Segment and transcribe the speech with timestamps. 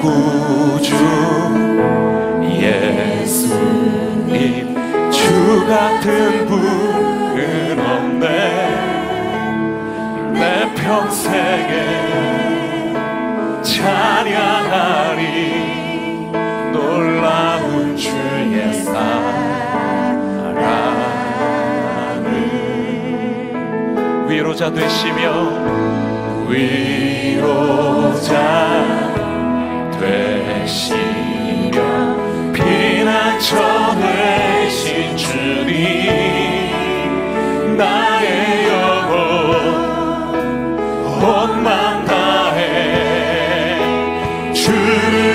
[0.00, 0.94] 구주
[2.50, 3.46] 예수님
[5.10, 8.26] 주 같은 분은 없네.
[10.32, 11.72] 내 평생에
[13.62, 15.28] 찬양하리.
[16.72, 19.38] 놀라운 주의 사랑을
[24.28, 28.32] 위로자 되시며 위로자
[30.00, 31.76] 되시며
[32.52, 35.76] 피난처 되신 주님
[37.76, 39.18] 나의 영혼
[41.22, 42.62] 온맘 다해
[44.52, 45.27] 주를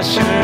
[0.00, 0.39] 우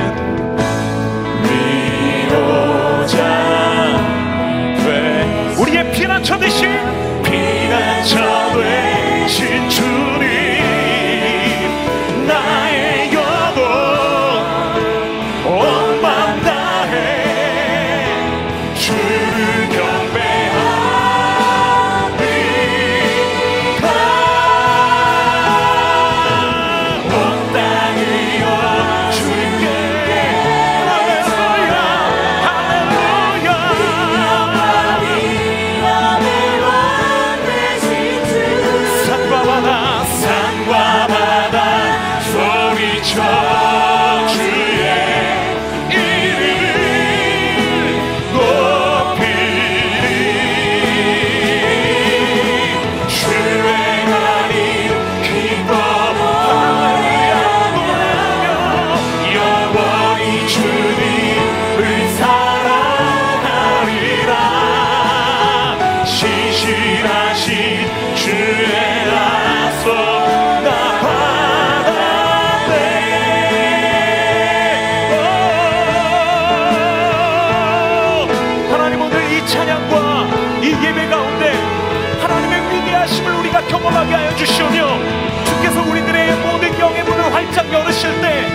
[84.47, 84.99] 주시오며
[85.45, 88.47] 주께서 우리들의 모든 영의 문을 활짝 열으실 때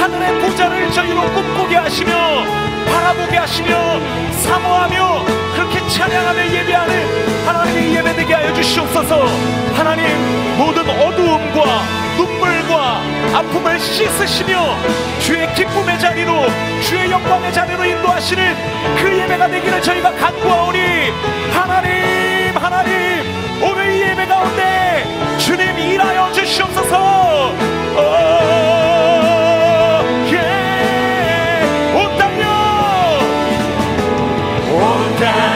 [0.00, 2.10] 하늘의 보좌를 저희로 꿈꾸게 하시며
[2.90, 4.00] 바라보게 하시며
[4.32, 5.24] 사모하며
[5.54, 9.26] 그렇게 찬양하며 예배하는 하나님의 예배되게 하여 주시옵소서.
[9.74, 10.06] 하나님
[10.58, 11.82] 모든 어두움과
[12.16, 13.00] 눈물과
[13.34, 14.76] 아픔을 씻으시며
[15.20, 16.46] 주의 기쁨의 자리로
[16.82, 18.56] 주의 영광의 자리로 인도하시는
[18.96, 20.78] 그 예배가 되기를 저희가 간구하오니
[21.52, 22.96] 하나님 하나님
[24.26, 27.52] 예배 가운데 주님 일하여 주시옵소서.
[27.96, 28.00] 오,
[30.32, 30.36] 예.
[31.94, 32.46] 온 땅이여
[34.72, 35.55] 온땅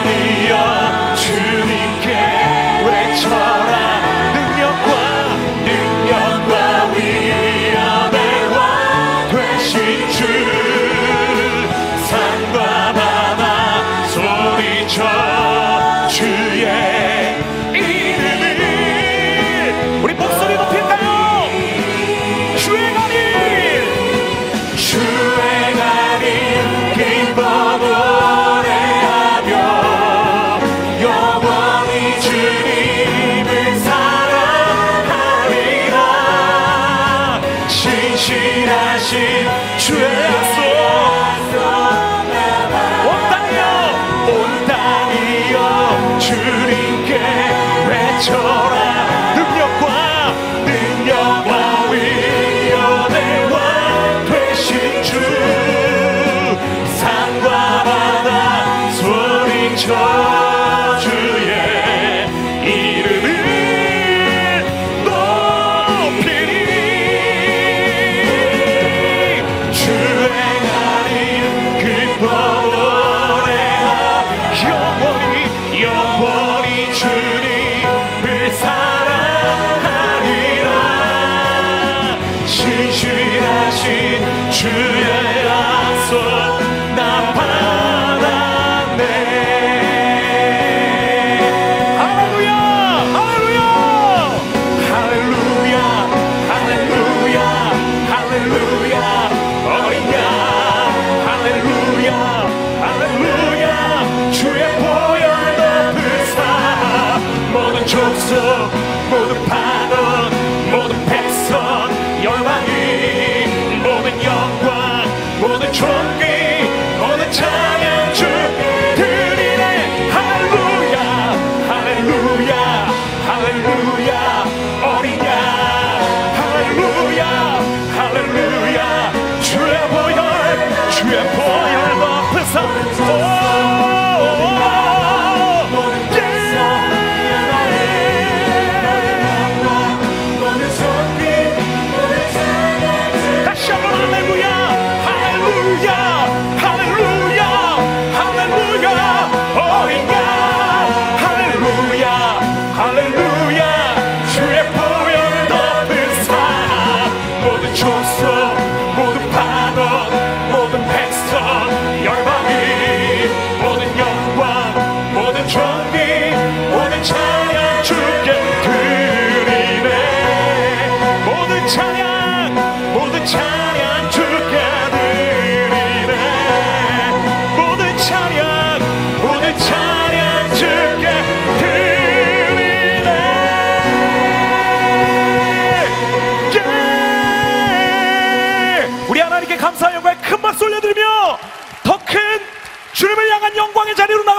[108.30, 108.89] coração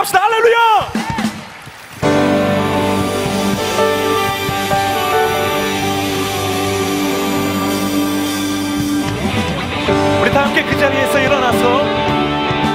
[0.01, 0.19] 찬양합시다.
[0.19, 0.91] 할렐루야!
[10.21, 11.85] 우리 다 함께 그 자리에서 일어나서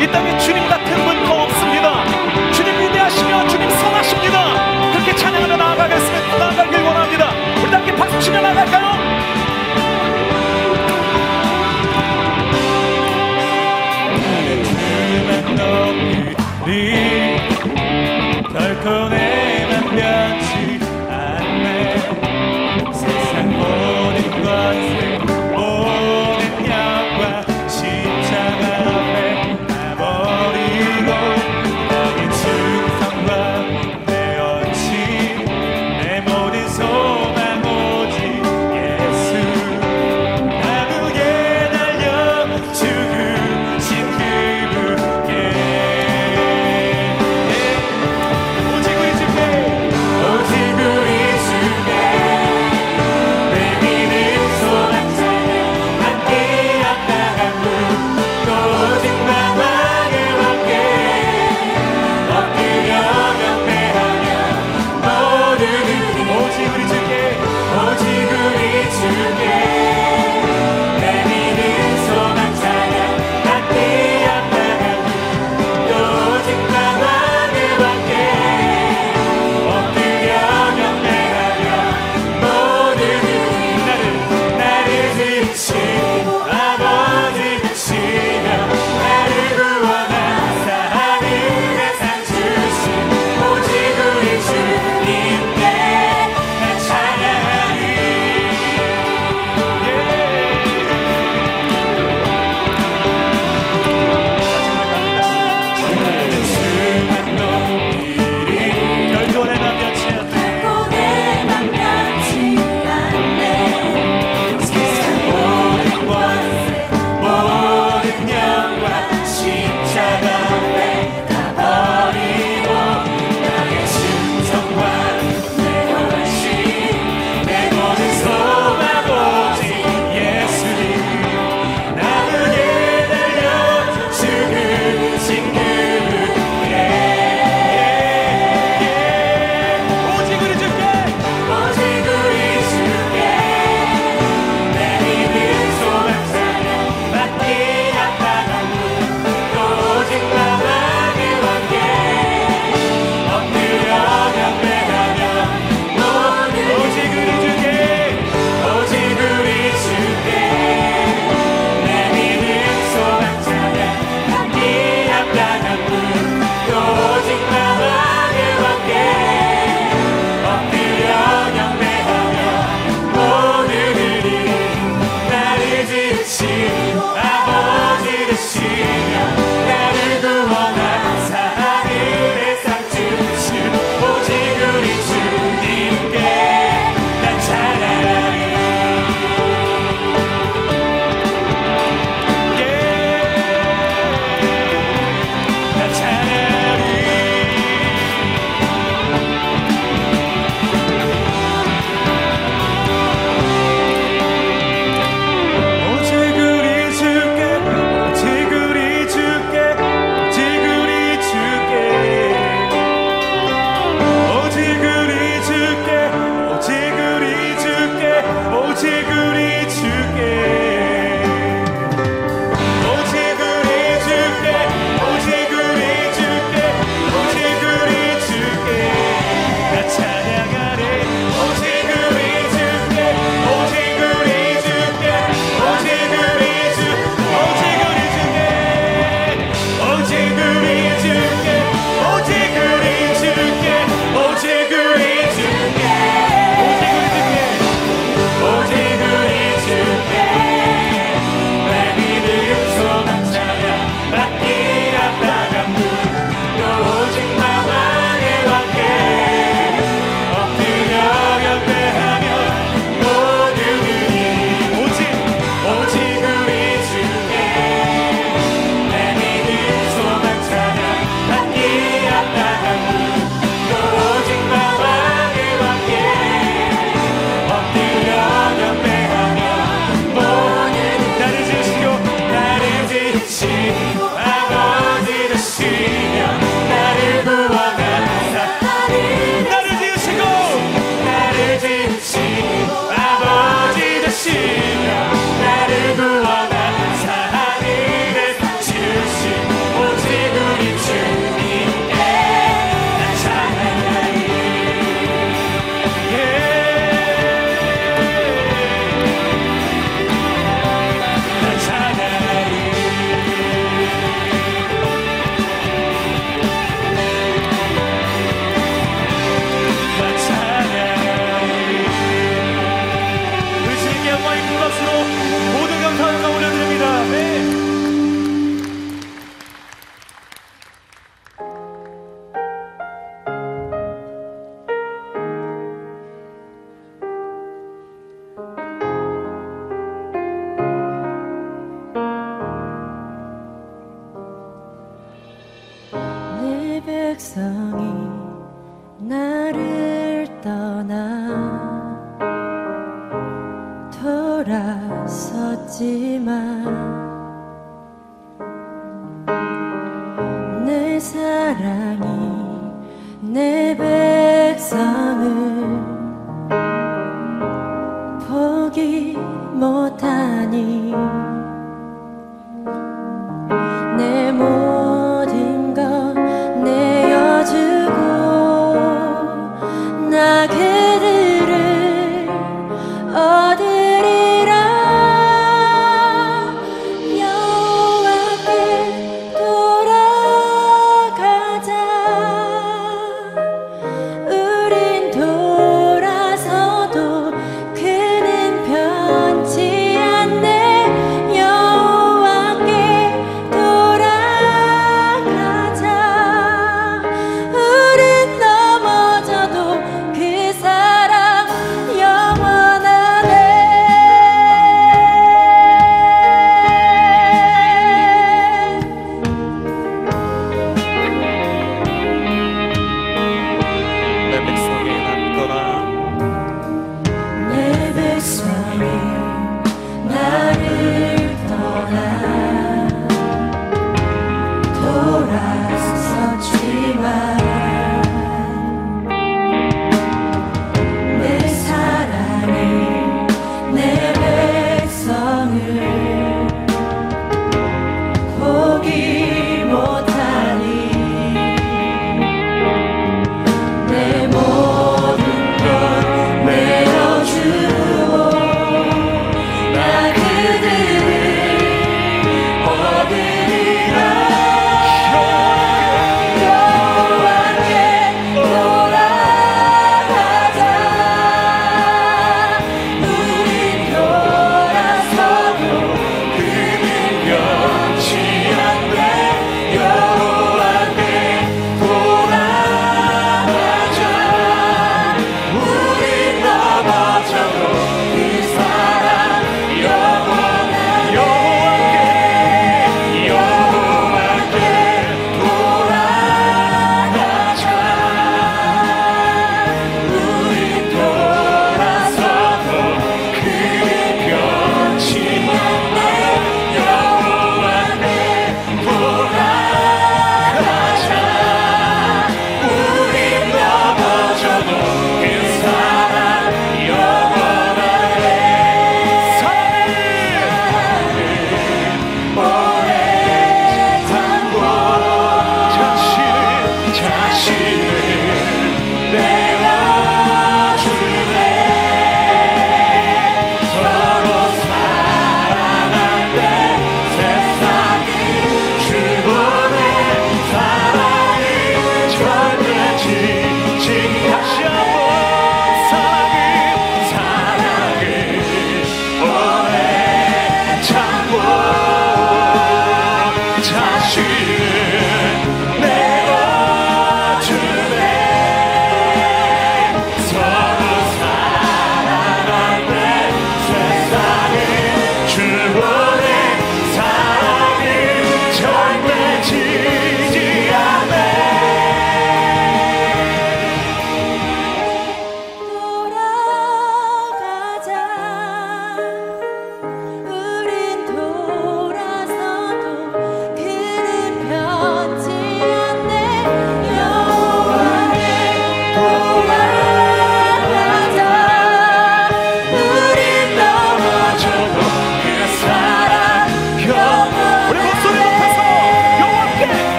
[0.00, 2.04] 이 땅에 주님 같은 분 더 없습니다.
[2.52, 4.92] 주님 위대하시며 주님 선하십니다.
[4.92, 6.38] 그렇게 찬양하며 나아가겠습니다.
[6.38, 7.30] 나아가길 원합니다.
[7.62, 8.83] 우리 다 함께 박수 치며 나아갈까요?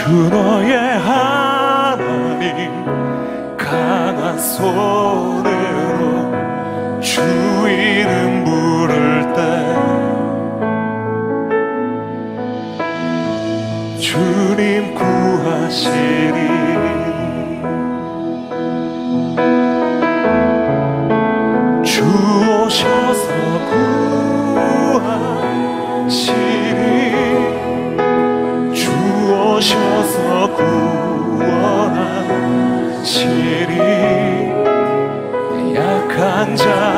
[0.00, 2.86] 주 너의 하나님
[3.54, 5.52] 강한 손으로
[7.02, 7.20] 주
[7.68, 9.40] 이름 부를 때
[14.00, 16.49] 주님 구하시리.
[36.40, 36.89] 앉아.